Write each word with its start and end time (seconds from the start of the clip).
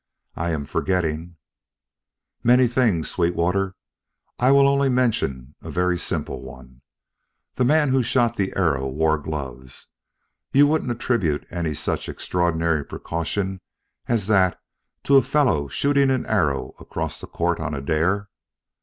I 0.35 0.49
am 0.49 0.65
forgetting" 0.65 1.35
"Many 2.43 2.65
things, 2.67 3.07
Sweetwater. 3.07 3.75
I 4.39 4.49
will 4.49 4.67
only 4.67 4.89
mention 4.89 5.53
a 5.61 5.69
very 5.69 5.99
simple 5.99 6.41
one. 6.41 6.81
The 7.53 7.65
man 7.65 7.89
who 7.89 8.01
shot 8.01 8.35
the 8.35 8.51
arrow 8.55 8.87
wore 8.87 9.19
gloves. 9.19 9.89
You 10.53 10.65
wouldn't 10.65 10.89
attribute 10.89 11.45
any 11.51 11.75
such 11.75 12.09
extraordinary 12.09 12.83
precaution 12.83 13.61
as 14.07 14.25
that 14.25 14.59
to 15.03 15.17
a 15.17 15.21
fellow 15.21 15.67
shooting 15.67 16.09
an 16.09 16.25
arrow 16.25 16.73
across 16.79 17.21
the 17.21 17.27
court 17.27 17.59
on 17.59 17.75
a 17.75 17.79
dare?" 17.81 18.27